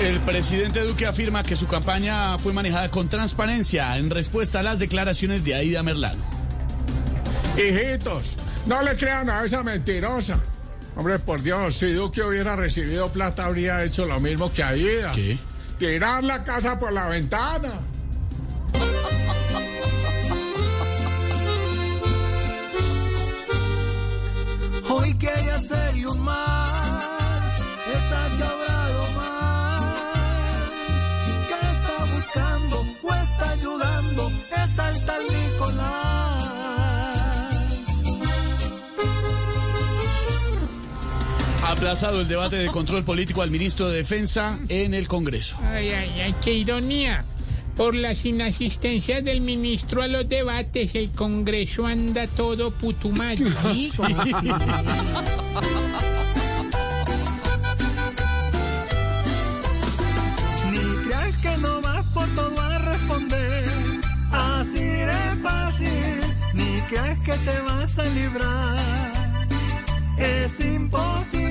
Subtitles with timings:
[0.00, 4.78] El presidente Duque afirma que su campaña fue manejada con transparencia en respuesta a las
[4.78, 6.22] declaraciones de Aida Merlano.
[7.56, 10.38] Hijitos, no le crean a esa mentirosa.
[10.94, 15.10] Hombre, por Dios, si Duque hubiera recibido plata, habría hecho lo mismo que Aida.
[15.12, 15.36] ¿Qué?
[15.80, 17.80] Tirar la casa por la ventana.
[24.88, 26.57] Hoy quiere hacer un mal,
[41.78, 45.56] aplazado el debate de control político al ministro de Defensa en el Congreso.
[45.62, 47.24] Ay, ay, ay, qué ironía.
[47.76, 53.46] Por las inasistencias del ministro a los debates, el Congreso anda todo putumayo.
[53.64, 53.90] Ni
[61.06, 63.64] creas que no vas por todo a responder,
[64.32, 66.20] así de fácil,
[66.54, 69.08] ni creas que te vas a librar.
[70.18, 71.47] Es imposible,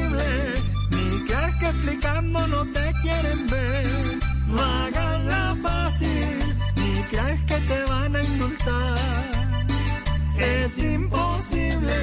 [0.92, 3.86] ni creas que explicando no te quieren ver.
[4.48, 6.38] No hagas la fácil,
[6.76, 8.98] ni creas que te van a indultar.
[10.38, 11.94] Es imposible.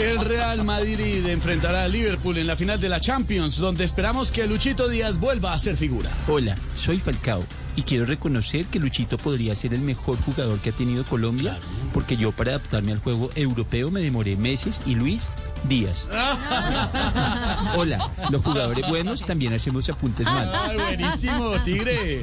[0.00, 4.46] El Real Madrid enfrentará a Liverpool en la final de la Champions, donde esperamos que
[4.46, 6.10] Luchito Díaz vuelva a ser figura.
[6.28, 7.42] Hola, soy Falcao
[7.78, 11.60] y quiero reconocer que Luchito podría ser el mejor jugador que ha tenido Colombia,
[11.94, 15.30] porque yo para adaptarme al juego europeo me demoré meses y Luis
[15.68, 16.10] días.
[17.76, 20.52] Hola, los jugadores buenos también hacemos apuntes mal.
[20.52, 22.20] ¡Ay, buenísimo, Tigre!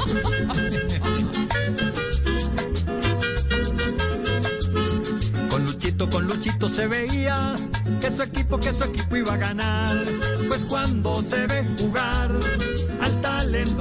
[5.50, 7.56] Con Luchito, con Luchito se veía
[8.02, 10.04] que su equipo, que su equipo iba a ganar.
[10.50, 11.95] Pues cuando se ve jugar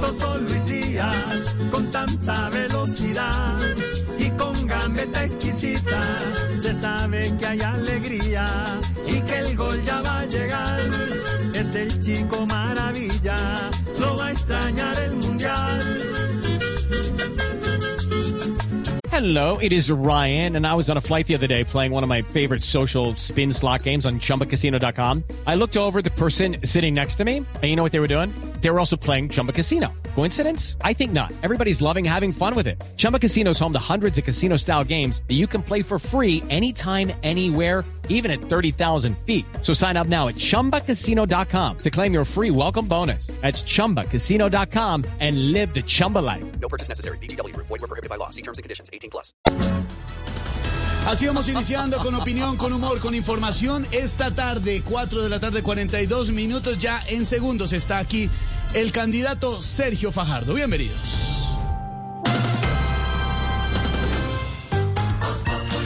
[0.05, 3.57] talentoso Luis Díaz, con tanta velocidad
[4.17, 6.01] y con gambeta exquisita,
[6.57, 8.45] se sabe que hay alegría
[9.07, 10.81] y que el gol ya va a llegar.
[11.53, 15.81] Es el chico maravilla, lo va a extrañar el mundial.
[19.11, 22.03] Hello, it is Ryan, and I was on a flight the other day playing one
[22.03, 25.23] of my favorite social spin slot games on chumbacasino.com.
[25.47, 28.09] I looked over the person sitting next to me, and you know what they were
[28.09, 28.33] doing?
[28.65, 29.93] They were also playing Chumba Casino.
[30.15, 30.75] Coincidence?
[30.81, 31.31] I think not.
[31.43, 32.83] Everybody's loving having fun with it.
[32.97, 35.99] Chumba Casino is home to hundreds of casino style games that you can play for
[35.99, 39.45] free anytime, anywhere, even at 30,000 feet.
[39.61, 43.27] So sign up now at chumbacasino.com to claim your free welcome bonus.
[43.39, 46.59] That's chumbacasino.com and live the Chumba life.
[46.59, 47.19] No purchase necessary.
[47.19, 47.55] BGW.
[47.55, 48.31] Void were prohibited by law.
[48.31, 48.89] See terms and conditions.
[48.91, 49.31] 18 plus.
[51.05, 53.85] Así vamos iniciando con opinión, con humor, con información.
[53.91, 58.27] Esta tarde, 4 de la tarde, 42 minutos, ya en segundos está aquí
[58.73, 60.53] el candidato Sergio Fajardo.
[60.53, 60.97] Bienvenidos.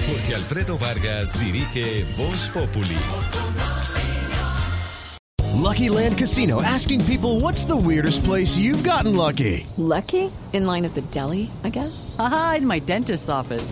[0.07, 2.97] Jorge Alfredo Vargas dirige Voz Populi.
[5.55, 9.67] Lucky Land Casino asking people what's the weirdest place you've gotten lucky?
[9.77, 10.31] Lucky?
[10.51, 12.15] In line at the deli, I guess?
[12.17, 13.71] Aha, in my dentist's office.